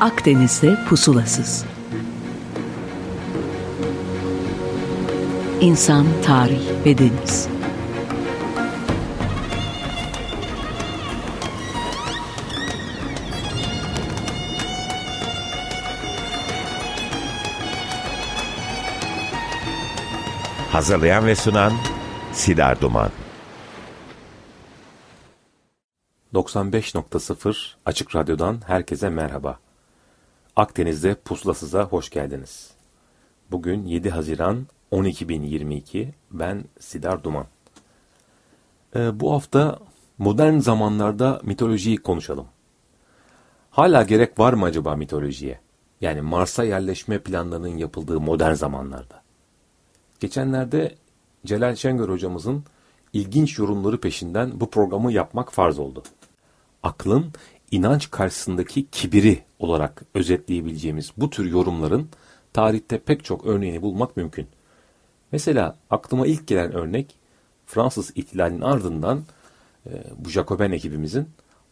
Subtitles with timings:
[0.00, 1.64] Akdeniz'de pusulasız.
[5.60, 7.48] İnsan, tarih ve deniz.
[20.72, 21.72] Hazırlayan ve sunan
[22.32, 23.10] Sidar Duman.
[26.34, 29.65] 95.0 Açık Radyo'dan herkese merhaba.
[30.56, 32.70] Akdeniz'de Pusulasız'a hoş geldiniz.
[33.50, 37.46] Bugün 7 Haziran 12.022, ben Sidar Duman.
[38.96, 39.78] Ee, bu hafta
[40.18, 42.46] modern zamanlarda mitolojiyi konuşalım.
[43.70, 45.60] Hala gerek var mı acaba mitolojiye?
[46.00, 49.22] Yani Mars'a yerleşme planlarının yapıldığı modern zamanlarda.
[50.20, 50.94] Geçenlerde
[51.46, 52.64] Celal Şengör hocamızın
[53.12, 56.02] ilginç yorumları peşinden bu programı yapmak farz oldu.
[56.82, 57.32] Aklın
[57.70, 62.08] inanç karşısındaki kibiri olarak özetleyebileceğimiz bu tür yorumların
[62.52, 64.46] tarihte pek çok örneğini bulmak mümkün.
[65.32, 67.14] Mesela aklıma ilk gelen örnek
[67.66, 69.24] Fransız ihtilalinin ardından
[69.86, 71.28] e, bu Jacoben ekibimizin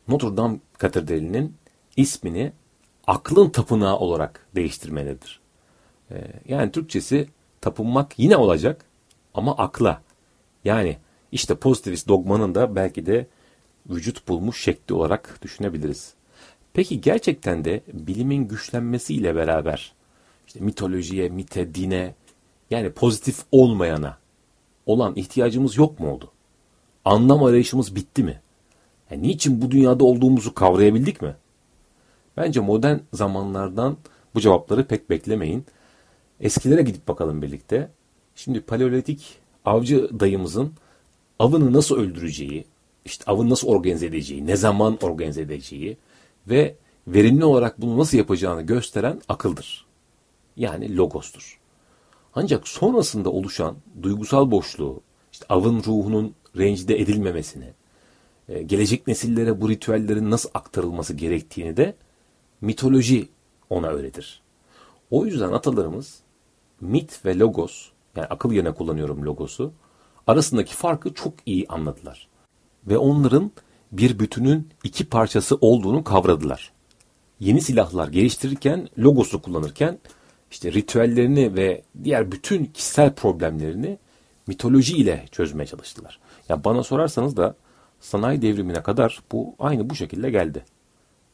[0.08, 1.56] Notre Dame katedralinin
[1.96, 2.52] ismini
[3.06, 5.40] aklın tapınağı olarak değiştirmeleridir.
[6.10, 6.16] E,
[6.48, 7.28] yani Türkçesi
[7.60, 8.84] tapınmak yine olacak
[9.34, 10.02] ama akla.
[10.64, 10.96] Yani
[11.32, 13.26] işte pozitivist dogmanın da belki de
[13.90, 16.14] vücut bulmuş şekli olarak düşünebiliriz.
[16.74, 19.92] Peki gerçekten de bilimin güçlenmesiyle beraber
[20.46, 22.14] işte mitolojiye, mite, dine
[22.70, 24.18] yani pozitif olmayana
[24.86, 26.30] olan ihtiyacımız yok mu oldu?
[27.04, 28.40] Anlam arayışımız bitti mi?
[29.10, 31.36] Yani niçin bu dünyada olduğumuzu kavrayabildik mi?
[32.36, 33.96] Bence modern zamanlardan
[34.34, 35.66] bu cevapları pek beklemeyin.
[36.40, 37.90] Eskilere gidip bakalım birlikte.
[38.34, 40.72] Şimdi paleolitik avcı dayımızın
[41.38, 42.64] avını nasıl öldüreceği,
[43.04, 45.96] işte avını nasıl organize edeceği, ne zaman organize edeceği
[46.48, 49.86] ve verimli olarak bunu nasıl yapacağını gösteren akıldır.
[50.56, 51.60] Yani logostur.
[52.34, 55.00] Ancak sonrasında oluşan duygusal boşluğu,
[55.32, 57.72] işte avın ruhunun rencide edilmemesini,
[58.48, 61.94] e, gelecek nesillere bu ritüellerin nasıl aktarılması gerektiğini de
[62.60, 63.28] mitoloji
[63.70, 64.42] ona öğretir.
[65.10, 66.18] O yüzden atalarımız
[66.80, 69.72] mit ve logos, yani akıl yerine kullanıyorum logosu,
[70.26, 72.28] arasındaki farkı çok iyi anladılar.
[72.86, 73.50] Ve onların
[73.98, 76.72] bir bütünün iki parçası olduğunu kavradılar.
[77.40, 79.98] Yeni silahlar geliştirirken, logosu kullanırken
[80.50, 83.98] işte ritüellerini ve diğer bütün kişisel problemlerini
[84.46, 86.18] mitoloji ile çözmeye çalıştılar.
[86.48, 87.54] Ya bana sorarsanız da
[88.00, 90.64] sanayi devrimine kadar bu aynı bu şekilde geldi.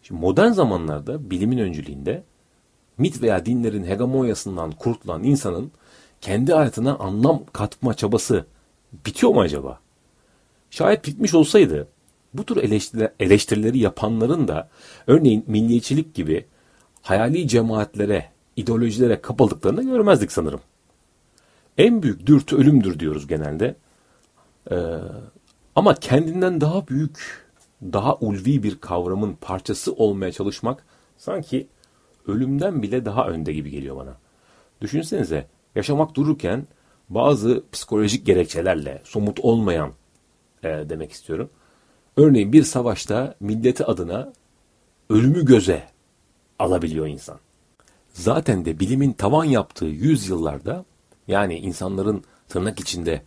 [0.02, 2.22] Şimdi modern zamanlarda bilimin öncülüğünde
[2.98, 5.72] mit veya dinlerin hegemonyasından kurtulan insanın
[6.20, 8.46] kendi hayatına anlam katma çabası
[9.06, 9.80] bitiyor mu acaba?
[10.70, 11.88] Şayet bitmiş olsaydı
[12.34, 12.56] bu tür
[13.20, 14.68] eleştirileri yapanların da
[15.06, 16.46] örneğin milliyetçilik gibi
[17.02, 20.60] hayali cemaatlere, ideolojilere kapıldıklarını görmezdik sanırım.
[21.78, 23.76] En büyük dürtü ölümdür diyoruz genelde.
[24.70, 24.76] Ee,
[25.74, 27.46] ama kendinden daha büyük,
[27.82, 30.84] daha ulvi bir kavramın parçası olmaya çalışmak
[31.16, 31.66] sanki
[32.26, 34.16] ölümden bile daha önde gibi geliyor bana.
[34.80, 36.66] Düşünsenize yaşamak dururken
[37.08, 39.92] bazı psikolojik gerekçelerle somut olmayan
[40.62, 41.50] e, demek istiyorum.
[42.16, 44.32] Örneğin bir savaşta milleti adına
[45.10, 45.84] ölümü göze
[46.58, 47.38] alabiliyor insan.
[48.12, 50.84] Zaten de bilimin tavan yaptığı yüzyıllarda
[51.28, 53.22] yani insanların tırnak içinde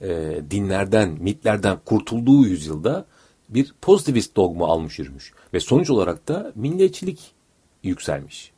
[0.00, 3.06] e, dinlerden, mitlerden kurtulduğu yüzyılda
[3.48, 5.32] bir pozitivist dogma almış yürümüş.
[5.54, 7.34] Ve sonuç olarak da milliyetçilik
[7.82, 8.52] yükselmiş.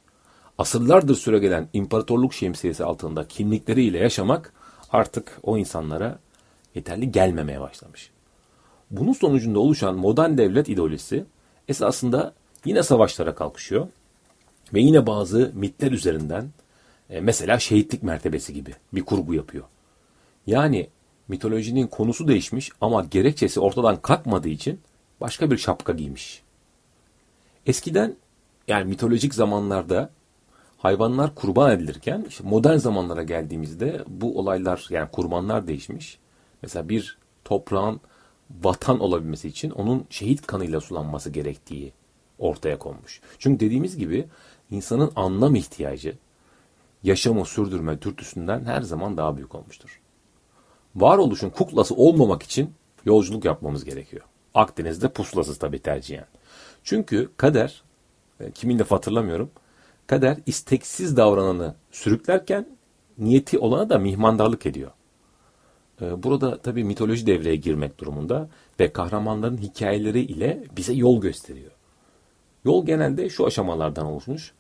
[0.58, 4.52] Asırlardır süregelen imparatorluk şemsiyesi altında kimlikleriyle yaşamak
[4.92, 6.18] artık o insanlara
[6.74, 8.10] yeterli gelmemeye başlamış.
[8.90, 11.24] Bunun sonucunda oluşan modern devlet ideolojisi
[11.68, 12.34] esasında
[12.64, 13.88] yine savaşlara kalkışıyor
[14.74, 16.50] ve yine bazı mitler üzerinden
[17.10, 19.64] e, mesela şehitlik mertebesi gibi bir kurgu yapıyor.
[20.46, 20.88] Yani
[21.28, 24.80] mitolojinin konusu değişmiş ama gerekçesi ortadan kalkmadığı için
[25.20, 26.42] başka bir şapka giymiş.
[27.66, 28.16] Eskiden
[28.68, 30.10] yani mitolojik zamanlarda
[30.78, 36.18] hayvanlar kurban edilirken işte modern zamanlara geldiğimizde bu olaylar yani kurbanlar değişmiş.
[36.62, 38.00] Mesela bir toprağın
[38.62, 41.92] vatan olabilmesi için onun şehit kanıyla sulanması gerektiği
[42.38, 43.20] ortaya konmuş.
[43.38, 44.28] Çünkü dediğimiz gibi
[44.70, 46.16] insanın anlam ihtiyacı
[47.02, 50.00] yaşamı sürdürme dürtüsünden her zaman daha büyük olmuştur.
[50.96, 52.74] Varoluşun kuklası olmamak için
[53.04, 54.24] yolculuk yapmamız gerekiyor.
[54.54, 56.26] Akdeniz'de pusulasız tabii tercihen.
[56.84, 57.82] Çünkü kader,
[58.40, 59.50] e, kimin de hatırlamıyorum,
[60.06, 62.66] kader isteksiz davrananı sürüklerken
[63.18, 64.90] niyeti olana da mihmandarlık ediyor.
[66.02, 68.48] E, burada tabii mitoloji devreye girmek durumunda
[68.80, 71.70] ve kahramanların hikayeleri ile bize yol gösteriyor.
[72.64, 74.52] Yol genelde şu aşamalardan oluşmuş.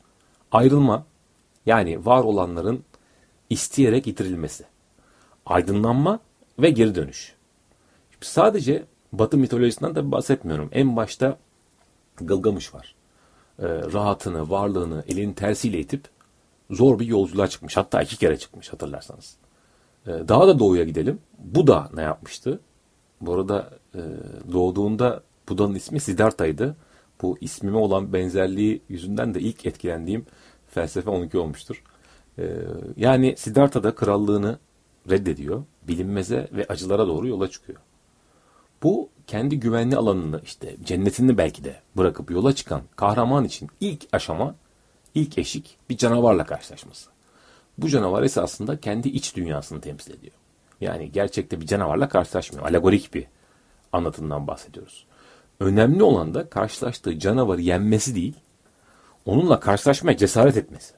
[0.52, 1.06] Ayrılma,
[1.66, 2.84] yani var olanların
[3.50, 4.64] isteyerek itirilmesi.
[5.46, 6.20] Aydınlanma
[6.58, 7.34] ve geri dönüş.
[8.10, 10.68] Şimdi sadece Batı mitolojisinden de bahsetmiyorum.
[10.72, 11.38] En başta
[12.16, 12.94] Gılgamış var.
[13.58, 16.08] Ee, rahatını, varlığını elinin tersiyle itip
[16.70, 17.76] zor bir yolculuğa çıkmış.
[17.76, 19.36] Hatta iki kere çıkmış hatırlarsanız.
[20.08, 21.18] Ee, daha da doğuya gidelim.
[21.38, 22.60] Bu da ne yapmıştı?
[23.20, 24.00] Bu arada e,
[24.52, 26.76] doğduğunda Buda'nın ismi Siddhartha'ydı.
[27.22, 30.26] Bu ismime olan benzerliği yüzünden de ilk etkilendiğim
[30.66, 31.82] felsefe 12 olmuştur.
[32.38, 32.56] Ee,
[32.96, 34.58] yani Siddhartha da krallığını
[35.10, 35.64] reddediyor.
[35.88, 37.78] Bilinmeze ve acılara doğru yola çıkıyor.
[38.82, 44.54] Bu kendi güvenli alanını işte cennetini belki de bırakıp yola çıkan kahraman için ilk aşama,
[45.14, 47.10] ilk eşik bir canavarla karşılaşması.
[47.78, 50.32] Bu canavar esasında kendi iç dünyasını temsil ediyor.
[50.80, 52.66] Yani gerçekte bir canavarla karşılaşmıyor.
[52.66, 53.24] Alegorik bir
[53.92, 55.06] anlatımdan bahsediyoruz.
[55.60, 58.34] Önemli olan da karşılaştığı canavarı yenmesi değil,
[59.26, 60.94] onunla karşılaşmaya cesaret etmesi.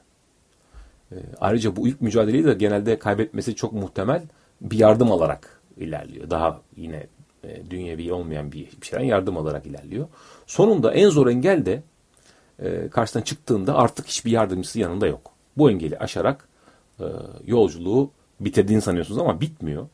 [1.11, 4.23] E, ayrıca bu ilk mücadeleyi de genelde kaybetmesi çok muhtemel
[4.61, 6.29] bir yardım alarak ilerliyor.
[6.29, 7.07] Daha yine
[7.43, 10.07] e, dünyevi olmayan bir, şeyden yardım alarak ilerliyor.
[10.47, 11.83] Sonunda en zor engel de
[12.59, 15.31] e, karşısına çıktığında artık hiçbir yardımcısı yanında yok.
[15.57, 16.47] Bu engeli aşarak
[17.01, 17.05] e,
[17.45, 19.87] yolculuğu bitirdiğini sanıyorsunuz ama bitmiyor.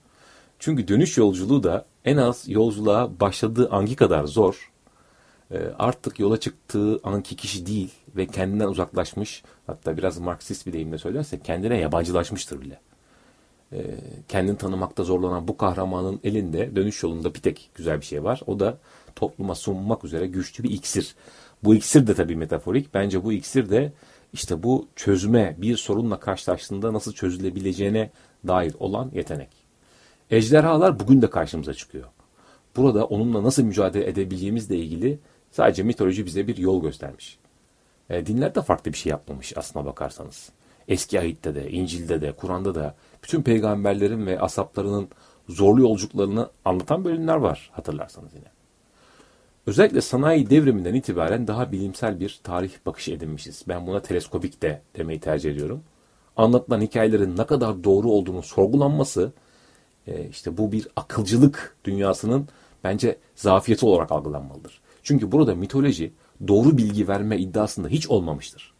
[0.59, 4.71] Çünkü dönüş yolculuğu da en az yolculuğa başladığı anki kadar zor.
[5.51, 10.97] E, artık yola çıktığı anki kişi değil ve kendinden uzaklaşmış hatta biraz Marksist bir deyimle
[10.97, 12.79] söylersek kendine yabancılaşmıştır bile.
[13.73, 13.79] E,
[14.27, 18.41] kendini tanımakta zorlanan bu kahramanın elinde dönüş yolunda bir tek güzel bir şey var.
[18.47, 18.77] O da
[19.15, 21.15] topluma sunmak üzere güçlü bir iksir.
[21.63, 22.93] Bu iksir de tabii metaforik.
[22.93, 23.93] Bence bu iksir de
[24.33, 28.09] işte bu çözme, bir sorunla karşılaştığında nasıl çözülebileceğine
[28.47, 29.49] dair olan yetenek.
[30.31, 32.05] Ejderhalar bugün de karşımıza çıkıyor.
[32.75, 35.19] Burada onunla nasıl mücadele edebileceğimizle ilgili
[35.51, 37.39] sadece mitoloji bize bir yol göstermiş.
[38.09, 40.49] E, dinler de farklı bir şey yapmamış aslına bakarsanız.
[40.87, 45.07] Eski ahitte de, İncil'de de, Kur'an'da da bütün peygamberlerin ve asaplarının
[45.49, 48.47] zorlu yolculuklarını anlatan bölümler var hatırlarsanız yine.
[49.67, 53.63] Özellikle sanayi devriminden itibaren daha bilimsel bir tarih bakışı edinmişiz.
[53.67, 55.83] Ben buna teleskopik de demeyi tercih ediyorum.
[56.37, 59.31] Anlatılan hikayelerin ne kadar doğru olduğunu sorgulanması,
[60.07, 62.47] e, işte bu bir akılcılık dünyasının
[62.83, 64.81] bence zafiyeti olarak algılanmalıdır.
[65.03, 66.13] Çünkü burada mitoloji
[66.47, 68.73] doğru bilgi verme iddiasında hiç olmamıştır.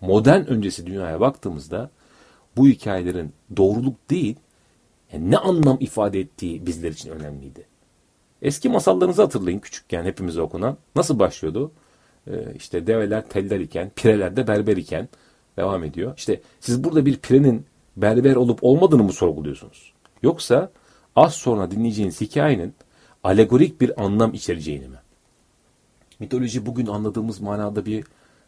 [0.00, 1.90] Modern öncesi dünyaya baktığımızda
[2.56, 4.36] bu hikayelerin doğruluk değil,
[5.12, 7.77] yani ne anlam ifade ettiği bizler için önemliydi.
[8.42, 10.76] Eski masallarınızı hatırlayın küçükken hepimize okunan.
[10.96, 11.72] Nasıl başlıyordu?
[12.26, 15.08] Ee, işte develer teller iken, pireler de berber iken
[15.56, 16.14] devam ediyor.
[16.16, 19.92] İşte siz burada bir pirenin berber olup olmadığını mı sorguluyorsunuz?
[20.22, 20.72] Yoksa
[21.16, 22.74] az sonra dinleyeceğiniz hikayenin
[23.24, 24.96] alegorik bir anlam içereceğini mi?
[26.20, 28.04] Mitoloji bugün anladığımız manada bir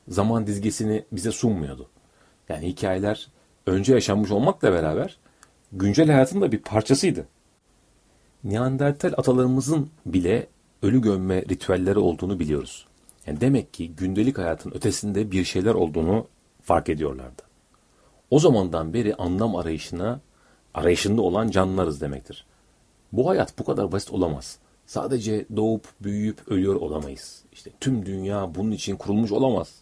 [0.09, 1.89] zaman dizgesini bize sunmuyordu.
[2.49, 3.29] Yani hikayeler
[3.67, 5.19] önce yaşanmış olmakla beraber
[5.73, 7.27] güncel hayatın da bir parçasıydı.
[8.45, 10.47] Neandertal atalarımızın bile
[10.83, 12.87] ölü gömme ritüelleri olduğunu biliyoruz.
[13.27, 16.27] Yani demek ki gündelik hayatın ötesinde bir şeyler olduğunu
[16.63, 17.43] fark ediyorlardı.
[18.31, 20.21] O zamandan beri anlam arayışına,
[20.75, 22.47] arayışında olan canlılarız demektir.
[23.12, 24.59] Bu hayat bu kadar basit olamaz.
[24.87, 27.43] Sadece doğup büyüyüp ölüyor olamayız.
[27.53, 29.75] İşte tüm dünya bunun için kurulmuş olamaz.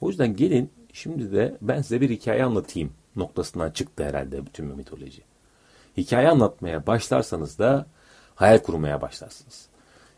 [0.00, 5.22] O yüzden gelin şimdi de ben size bir hikaye anlatayım noktasından çıktı herhalde bütün mitoloji.
[5.96, 7.86] Hikaye anlatmaya başlarsanız da
[8.34, 9.68] hayal kurmaya başlarsınız.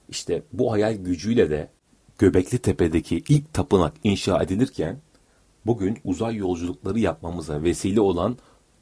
[0.08, 1.68] İşte bu hayal gücüyle de
[2.18, 4.98] Göbekli Tepe'deki ilk tapınak inşa edilirken
[5.66, 8.36] bugün uzay yolculukları yapmamıza vesile olan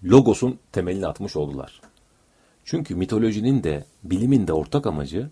[0.04, 1.80] Logos'un temelini atmış oldular.
[2.64, 5.30] Çünkü mitolojinin de bilimin de ortak amacı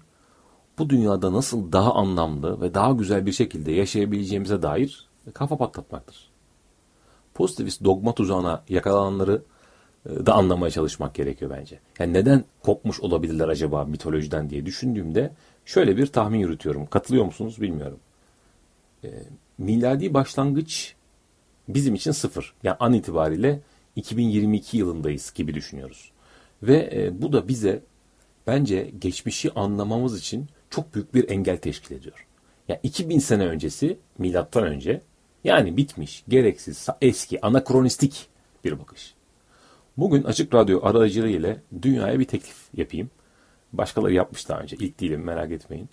[0.78, 6.30] bu dünyada nasıl daha anlamlı ve daha güzel bir şekilde yaşayabileceğimize dair kafa patlatmaktır.
[7.34, 9.42] Pozitivist dogma tuzağına yakalananları
[10.06, 11.78] da anlamaya çalışmak gerekiyor bence.
[11.98, 15.30] Yani neden kopmuş olabilirler acaba mitolojiden diye düşündüğümde
[15.64, 16.86] şöyle bir tahmin yürütüyorum.
[16.86, 17.98] Katılıyor musunuz bilmiyorum.
[19.04, 19.08] E,
[19.58, 20.94] miladi başlangıç
[21.68, 22.54] bizim için sıfır.
[22.62, 23.60] Yani an itibariyle
[23.96, 26.10] 2022 yılındayız gibi düşünüyoruz.
[26.62, 27.82] Ve e, bu da bize
[28.46, 32.26] bence geçmişi anlamamız için çok büyük bir engel teşkil ediyor.
[32.68, 35.00] Yani 2000 sene öncesi milattan önce
[35.44, 38.26] yani bitmiş, gereksiz, eski, anakronistik
[38.64, 39.14] bir bakış.
[39.96, 43.10] Bugün Açık Radyo aracılığıyla dünyaya bir teklif yapayım.
[43.72, 44.76] Başkaları yapmış daha önce.
[44.76, 45.88] İlk değilim merak etmeyin.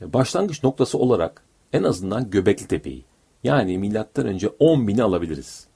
[0.00, 3.04] Başlangıç noktası olarak en azından Göbekli Tepe'yi
[3.44, 5.66] yani milattan önce 10 bini alabiliriz.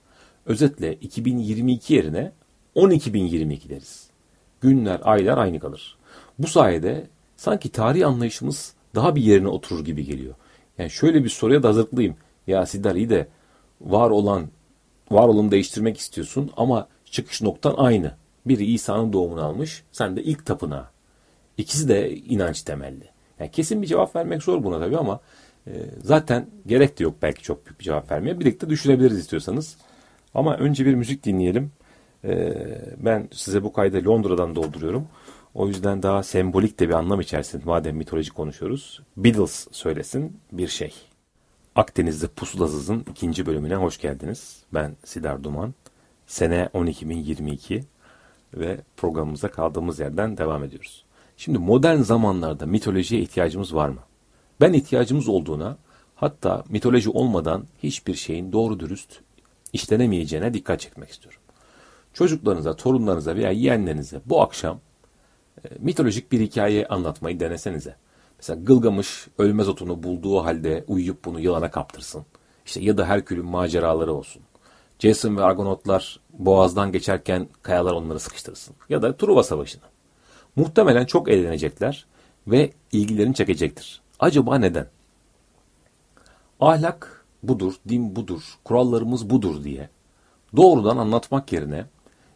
[0.46, 2.32] Özetle 2022 yerine
[2.76, 4.10] 12.022 deriz.
[4.60, 5.98] Günler, aylar aynı kalır.
[6.38, 7.06] Bu sayede
[7.36, 10.34] sanki tarih anlayışımız daha bir yerine oturur gibi geliyor.
[10.78, 12.16] Yani şöyle bir soruya da hazırlıklıyım.
[12.46, 13.28] Ya Sidar iyi de
[13.80, 14.48] var olan
[15.10, 18.14] var olanı değiştirmek istiyorsun ama çıkış noktan aynı.
[18.46, 20.86] Biri İsa'nın doğumunu almış, sen de ilk tapınağı.
[21.56, 23.08] İkisi de inanç temelli.
[23.40, 25.20] Yani kesin bir cevap vermek zor buna tabii ama
[25.66, 25.72] e,
[26.02, 28.40] zaten gerek de yok belki çok büyük bir cevap vermeye.
[28.40, 29.76] Birlikte düşünebiliriz istiyorsanız.
[30.34, 31.72] Ama önce bir müzik dinleyelim.
[32.24, 32.54] E,
[32.98, 35.08] ben size bu kaydı Londra'dan dolduruyorum.
[35.54, 39.02] O yüzden daha sembolik de bir anlam içerisinde madem mitoloji konuşuyoruz.
[39.16, 40.94] Beatles söylesin bir şey.
[41.74, 44.62] Akdeniz'de Pusulasız'ın ikinci bölümüne hoş geldiniz.
[44.74, 45.74] Ben Sidar Duman.
[46.28, 47.82] Sene 12.022
[48.54, 51.04] ve programımıza kaldığımız yerden devam ediyoruz.
[51.36, 54.00] Şimdi modern zamanlarda mitolojiye ihtiyacımız var mı?
[54.60, 55.78] Ben ihtiyacımız olduğuna
[56.14, 59.20] hatta mitoloji olmadan hiçbir şeyin doğru dürüst
[59.72, 61.40] işlenemeyeceğine dikkat çekmek istiyorum.
[62.12, 64.80] Çocuklarınıza, torunlarınıza veya yeğenlerinize bu akşam
[65.64, 67.96] e, mitolojik bir hikaye anlatmayı denesenize.
[68.38, 72.24] Mesela Gılgamış ölmez otunu bulduğu halde uyuyup bunu yılana kaptırsın.
[72.66, 74.42] İşte ya da Herkül'ün maceraları olsun.
[74.98, 78.76] Jason ve Argonautlar boğazdan geçerken kayalar onları sıkıştırsın.
[78.88, 79.82] Ya da Truva Savaşı'nı.
[80.56, 82.06] Muhtemelen çok eğlenecekler
[82.46, 84.00] ve ilgilerini çekecektir.
[84.20, 84.86] Acaba neden?
[86.60, 89.88] Ahlak budur, din budur, kurallarımız budur diye
[90.56, 91.86] doğrudan anlatmak yerine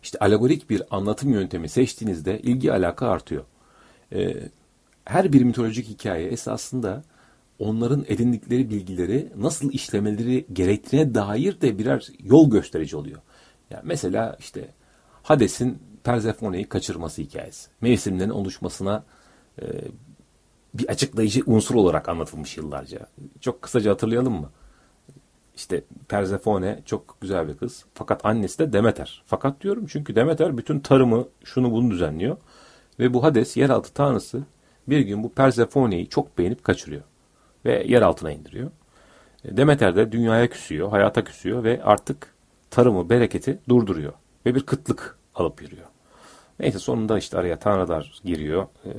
[0.02, 3.44] işte alegorik bir anlatım yöntemi seçtiğinizde ilgi alaka artıyor.
[4.12, 4.34] Ee,
[5.04, 7.02] her bir mitolojik hikaye esasında
[7.58, 13.20] onların edindikleri bilgileri nasıl işlemeleri gerektiğine dair de birer yol gösterici oluyor.
[13.70, 14.68] Yani mesela işte
[15.22, 17.70] Hades'in Persephone'yi kaçırması hikayesi.
[17.80, 19.04] Mevsimlerin oluşmasına
[19.62, 19.64] e,
[20.74, 23.06] bir açıklayıcı unsur olarak anlatılmış yıllarca.
[23.40, 24.50] Çok kısaca hatırlayalım mı?
[25.56, 27.84] İşte Persephone çok güzel bir kız.
[27.94, 29.22] Fakat annesi de Demeter.
[29.26, 32.36] Fakat diyorum çünkü Demeter bütün tarımı şunu bunu düzenliyor.
[32.98, 34.42] Ve bu Hades yeraltı tanrısı
[34.88, 37.02] bir gün bu Persephone'yi çok beğenip kaçırıyor.
[37.64, 38.70] Ve yer altına indiriyor.
[39.44, 42.34] E, Demeter de dünyaya küsüyor, hayata küsüyor ve artık
[42.70, 44.12] tarımı, bereketi durduruyor.
[44.46, 45.86] Ve bir kıtlık alıp yürüyor.
[46.60, 48.62] Neyse sonunda işte araya tanrılar giriyor.
[48.62, 48.90] E,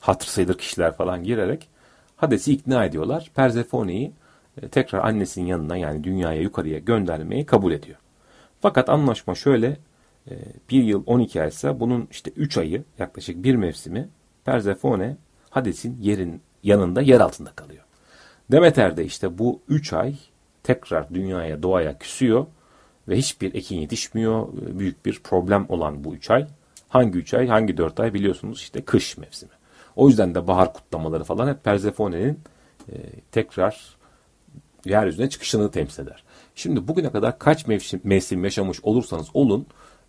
[0.00, 1.68] hatır sayılır kişiler falan girerek
[2.16, 3.30] Hades'i ikna ediyorlar.
[3.34, 4.12] Persephone'yi
[4.62, 7.98] e, tekrar annesinin yanına yani dünyaya yukarıya göndermeyi kabul ediyor.
[8.60, 9.76] Fakat anlaşma şöyle
[10.30, 10.34] e,
[10.70, 14.08] bir yıl 12 ay ise bunun işte 3 ayı yaklaşık bir mevsimi
[14.44, 15.16] Persephone
[15.50, 17.84] Hades'in yerin yanında yer altında kalıyor.
[18.50, 20.14] Demeter de işte bu 3 ay
[20.62, 22.46] tekrar dünyaya doğaya küsüyor
[23.08, 24.48] ve hiçbir ekin yetişmiyor.
[24.52, 26.46] Büyük bir problem olan bu 3 ay.
[26.88, 29.52] Hangi 3 ay hangi 4 ay biliyorsunuz işte kış mevsimi.
[29.96, 32.40] O yüzden de bahar kutlamaları falan hep Persephone'nin
[32.92, 32.94] e,
[33.32, 33.96] tekrar
[34.84, 36.24] yeryüzüne çıkışını temsil eder.
[36.54, 39.66] Şimdi bugüne kadar kaç mevsim, mevsim yaşamış olursanız olun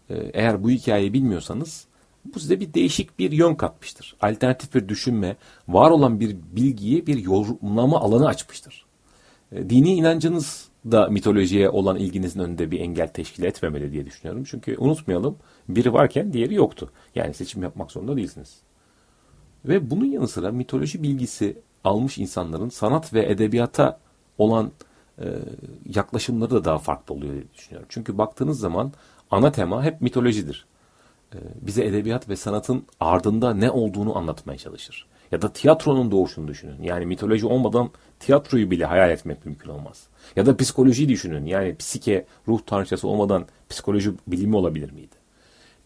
[0.09, 1.86] e, eğer bu hikayeyi bilmiyorsanız
[2.35, 4.15] bu size bir değişik bir yön katmıştır.
[4.21, 5.35] Alternatif bir düşünme,
[5.67, 8.85] var olan bir bilgiyi bir yorumlama alanı açmıştır.
[9.51, 14.43] E, dini inancınız da mitolojiye olan ilginizin önünde bir engel teşkil etmemeli diye düşünüyorum.
[14.43, 15.37] Çünkü unutmayalım
[15.69, 16.91] biri varken diğeri yoktu.
[17.15, 18.57] Yani seçim yapmak zorunda değilsiniz.
[19.65, 23.99] Ve bunun yanı sıra mitoloji bilgisi almış insanların sanat ve edebiyata
[24.37, 24.71] olan
[25.19, 25.25] e,
[25.95, 27.87] yaklaşımları da daha farklı oluyor diye düşünüyorum.
[27.89, 28.91] Çünkü baktığınız zaman
[29.31, 30.65] ana tema hep mitolojidir.
[31.35, 35.07] E, bize edebiyat ve sanatın ardında ne olduğunu anlatmaya çalışır.
[35.31, 36.83] Ya da tiyatronun doğuşunu düşünün.
[36.83, 40.07] Yani mitoloji olmadan tiyatroyu bile hayal etmek mümkün olmaz.
[40.35, 41.45] Ya da psikolojiyi düşünün.
[41.45, 45.15] Yani psike, ruh tanrıçası olmadan psikoloji bilimi olabilir miydi?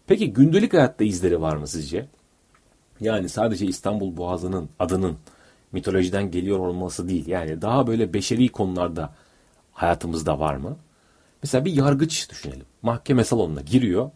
[0.07, 2.07] Peki gündelik hayatta izleri var mı sizce?
[2.99, 5.17] Yani sadece İstanbul Boğazı'nın adının
[5.71, 7.27] mitolojiden geliyor olması değil.
[7.27, 9.13] Yani daha böyle beşeri konularda
[9.73, 10.77] hayatımızda var mı?
[11.43, 12.65] Mesela bir yargıç düşünelim.
[12.81, 14.11] Mahkeme salonuna giriyor.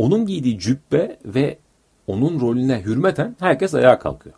[0.00, 1.58] Onun giydiği cübbe ve
[2.06, 4.34] onun rolüne hürmeten herkes ayağa kalkıyor.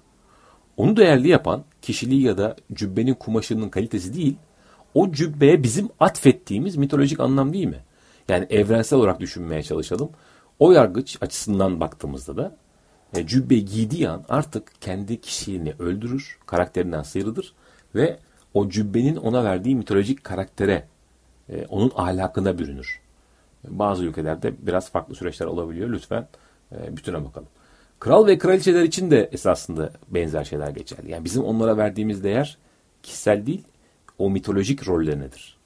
[0.77, 4.37] Onu değerli yapan kişiliği ya da cübbenin kumaşının kalitesi değil,
[4.95, 7.81] o cübbeye bizim atfettiğimiz mitolojik anlam değil mi?
[8.29, 10.11] Yani evrensel olarak düşünmeye çalışalım.
[10.59, 12.57] O yargıç açısından baktığımızda da
[13.17, 17.55] e, cübbe giydiği an artık kendi kişiliğini öldürür, karakterinden sıyrılır
[17.95, 18.19] ve
[18.55, 20.89] o cübbenin ona verdiği mitolojik karaktere,
[21.49, 23.02] e, onun ahlakına bürünür.
[23.69, 25.91] Bazı ülkelerde biraz farklı süreçler olabiliyor.
[25.91, 26.29] Lütfen
[26.73, 27.49] e, bütüne bakalım.
[28.01, 31.11] Kral ve kraliçeler için de esasında benzer şeyler geçerli.
[31.11, 32.59] Yani bizim onlara verdiğimiz değer
[33.03, 33.63] kişisel değil,
[34.19, 35.57] o mitolojik rollerinedir.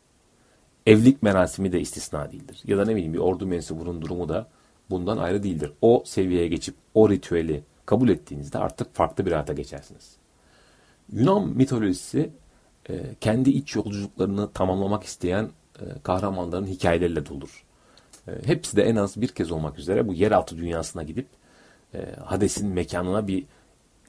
[0.86, 2.62] Evlilik merasimi de istisna değildir.
[2.64, 4.48] Ya da ne bileyim bir ordu mensubunun durumu da
[4.90, 5.72] bundan ayrı değildir.
[5.82, 10.16] O seviyeye geçip o ritüeli kabul ettiğinizde artık farklı bir hayata geçersiniz.
[11.12, 12.30] Yunan mitolojisi
[12.88, 15.50] e, kendi iç yolculuklarını tamamlamak isteyen
[15.80, 17.65] e, kahramanların hikayeleriyle doludur.
[18.28, 21.26] E, hepsi de en az bir kez olmak üzere bu yeraltı dünyasına gidip
[22.24, 23.44] Hades'in mekanına bir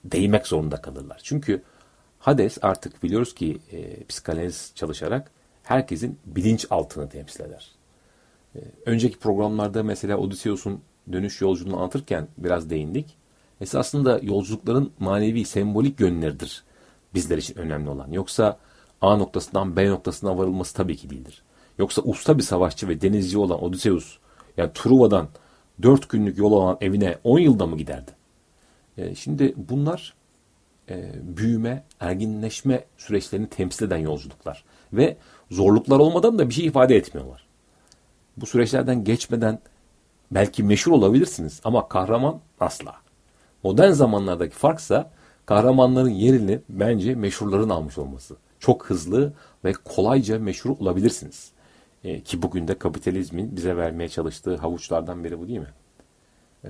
[0.06, 1.20] değmek zorunda kalırlar.
[1.24, 1.64] Çünkü
[2.20, 5.32] Hades artık biliyoruz ki e, psikanaliz çalışarak
[5.64, 7.72] herkesin bilinç altını temsil eder.
[8.56, 10.82] E, önceki programlarda mesela Odysseus'un
[11.12, 13.18] dönüş yolculuğunu anlatırken biraz değindik.
[13.62, 16.64] Esasında yolculukların manevi, sembolik yönleridir
[17.14, 18.12] bizler için önemli olan.
[18.12, 18.60] Yoksa
[19.02, 21.44] A noktasından B noktasına varılması tabii ki değildir.
[21.78, 24.18] Yoksa usta bir savaşçı ve denizci olan Odysseus,
[24.58, 25.28] yani Truva'dan
[25.82, 28.12] 4 günlük yol olan evine 10 yılda mı giderdi?
[28.98, 30.14] E, şimdi bunlar
[30.90, 34.64] e, büyüme, erginleşme süreçlerini temsil eden yolculuklar.
[34.94, 35.18] Ve
[35.52, 37.48] zorluklar olmadan da bir şey ifade etmiyorlar.
[38.38, 39.60] Bu süreçlerden geçmeden
[40.32, 42.96] belki meşhur olabilirsiniz ama kahraman asla.
[43.64, 45.12] Modern zamanlardaki farksa
[45.46, 48.36] kahramanların yerini bence meşhurların almış olması.
[48.60, 49.34] Çok hızlı
[49.66, 51.52] ve kolayca meşhur olabilirsiniz.
[52.04, 55.74] E, ki bugün de kapitalizmin bize vermeye çalıştığı havuçlardan biri bu değil mi?
[56.66, 56.70] E,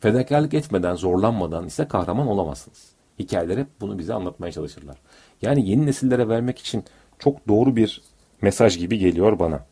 [0.00, 2.90] fedakarlık etmeden, zorlanmadan ise kahraman olamazsınız.
[3.18, 4.96] Hikayeler hep bunu bize anlatmaya çalışırlar.
[5.42, 6.84] Yani yeni nesillere vermek için
[7.18, 8.02] çok doğru bir
[8.42, 9.66] mesaj gibi geliyor bana.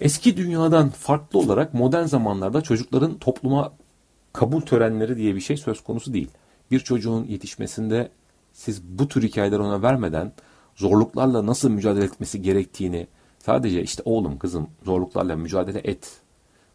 [0.00, 3.72] Eski dünyadan farklı olarak modern zamanlarda çocukların topluma
[4.32, 6.30] kabul törenleri diye bir şey söz konusu değil.
[6.70, 8.10] Bir çocuğun yetişmesinde
[8.52, 10.32] siz bu tür hikayeler ona vermeden
[10.78, 13.06] zorluklarla nasıl mücadele etmesi gerektiğini
[13.38, 16.20] sadece işte oğlum kızım zorluklarla mücadele et.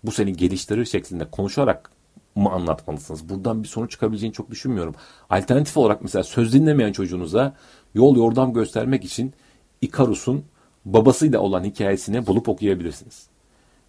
[0.03, 1.91] Bu seni geliştirir şeklinde konuşarak
[2.35, 3.29] mı anlatmalısınız?
[3.29, 4.95] Buradan bir sonuç çıkabileceğini çok düşünmüyorum.
[5.29, 7.55] Alternatif olarak mesela söz dinlemeyen çocuğunuza
[7.93, 9.33] yol yordam göstermek için
[9.81, 10.45] Ikarus'un
[10.85, 13.27] babasıyla olan hikayesini bulup okuyabilirsiniz.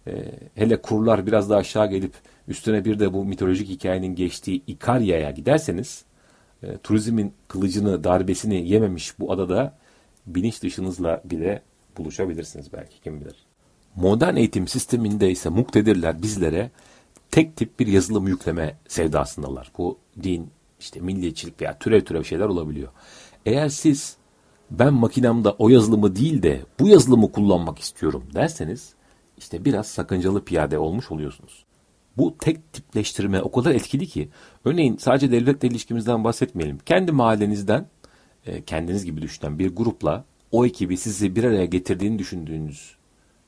[0.07, 2.13] Ee, hele kurlar biraz daha aşağı gelip
[2.47, 6.05] üstüne bir de bu mitolojik hikayenin geçtiği İkarya'ya giderseniz
[6.63, 9.73] e, turizmin kılıcını, darbesini yememiş bu adada
[10.27, 11.61] bilinç dışınızla bile
[11.97, 13.35] buluşabilirsiniz belki kim bilir.
[13.95, 16.71] Modern eğitim sisteminde ise muktedirler bizlere
[17.31, 19.71] tek tip bir yazılım yükleme sevdasındalar.
[19.77, 22.89] Bu din, işte milliyetçilik veya türev türev şeyler olabiliyor.
[23.45, 24.17] Eğer siz
[24.71, 28.93] ben makinamda o yazılımı değil de bu yazılımı kullanmak istiyorum derseniz
[29.37, 31.65] işte biraz sakıncalı piyade olmuş oluyorsunuz.
[32.17, 34.29] Bu tek tipleştirme o kadar etkili ki
[34.65, 36.77] örneğin sadece devletle ilişkimizden bahsetmeyelim.
[36.85, 37.87] Kendi mahallenizden
[38.45, 42.95] e, kendiniz gibi düşünen bir grupla o ekibi sizi bir araya getirdiğini düşündüğünüz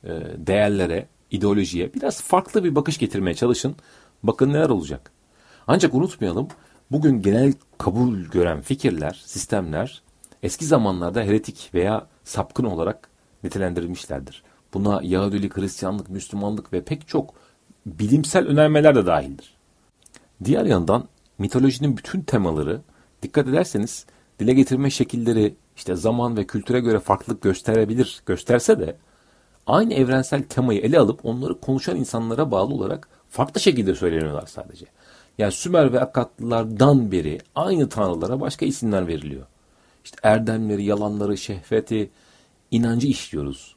[0.03, 3.75] e, değerlere, ideolojiye biraz farklı bir bakış getirmeye çalışın.
[4.23, 5.11] Bakın neler olacak.
[5.67, 6.47] Ancak unutmayalım
[6.91, 10.01] bugün genel kabul gören fikirler, sistemler
[10.43, 13.09] eski zamanlarda heretik veya sapkın olarak
[13.43, 14.43] nitelendirilmişlerdir.
[14.73, 17.33] Buna Yahudilik, Hristiyanlık, Müslümanlık ve pek çok
[17.85, 19.57] bilimsel önermeler de dahildir.
[20.43, 21.07] Diğer yandan
[21.37, 22.81] mitolojinin bütün temaları
[23.21, 24.05] dikkat ederseniz
[24.39, 28.97] dile getirme şekilleri işte zaman ve kültüre göre farklılık gösterebilir, gösterse de
[29.67, 34.85] aynı evrensel temayı ele alıp onları konuşan insanlara bağlı olarak farklı şekilde söyleniyorlar sadece.
[35.37, 39.45] Yani Sümer ve Akkadlılardan beri aynı tanrılara başka isimler veriliyor.
[40.03, 42.09] İşte erdemleri, yalanları, şehveti,
[42.71, 43.75] inancı işliyoruz.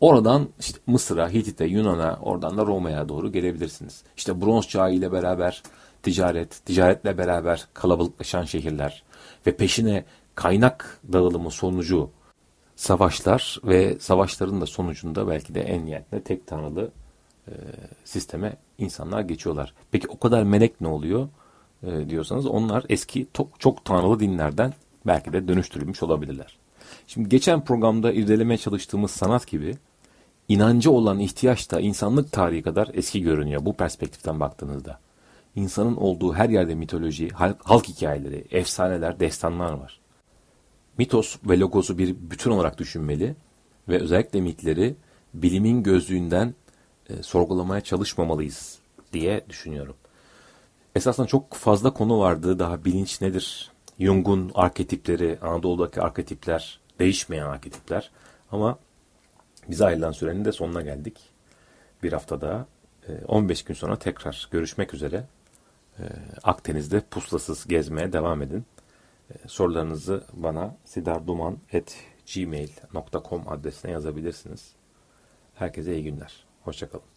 [0.00, 4.02] Oradan işte Mısır'a, Hitit'e, Yunan'a, oradan da Roma'ya doğru gelebilirsiniz.
[4.16, 5.62] İşte bronz çağı ile beraber
[6.02, 9.02] ticaret, ticaretle beraber kalabalıklaşan şehirler
[9.46, 12.10] ve peşine kaynak dağılımı sonucu
[12.76, 16.90] savaşlar ve savaşların da sonucunda belki de en nihayetinde tek tanrılı
[17.48, 17.52] e,
[18.04, 19.74] sisteme insanlar geçiyorlar.
[19.90, 21.28] Peki o kadar melek ne oluyor
[21.82, 24.74] e, diyorsanız onlar eski çok, çok tanrılı dinlerden
[25.06, 26.56] belki de dönüştürülmüş olabilirler.
[27.06, 29.74] Şimdi geçen programda irdelemeye çalıştığımız sanat gibi
[30.48, 34.98] inancı olan ihtiyaç da insanlık tarihi kadar eski görünüyor bu perspektiften baktığınızda.
[35.56, 40.00] İnsanın olduğu her yerde mitoloji, halk, halk hikayeleri, efsaneler, destanlar var.
[40.98, 43.34] Mitos ve logosu bir bütün olarak düşünmeli
[43.88, 44.94] ve özellikle mitleri
[45.34, 46.54] bilimin gözlüğünden
[47.08, 48.78] e, sorgulamaya çalışmamalıyız
[49.12, 49.94] diye düşünüyorum.
[50.94, 52.58] Esasında çok fazla konu vardı.
[52.58, 53.70] Daha bilinç nedir?
[54.00, 58.10] Jung'un arketipleri, Anadolu'daki arketipler, değişmeyen arketipler.
[58.52, 58.78] Ama
[59.68, 61.18] bize ayrılan sürenin de sonuna geldik.
[62.02, 62.66] Bir haftada
[63.28, 65.24] 15 e, gün sonra tekrar görüşmek üzere.
[66.02, 66.06] E,
[66.42, 68.64] Akdeniz'de puslasız gezmeye devam edin.
[69.30, 74.72] E, sorularınızı bana sidarduman.gmail.com adresine yazabilirsiniz.
[75.54, 76.44] Herkese iyi günler.
[76.62, 77.11] Hoşçakalın.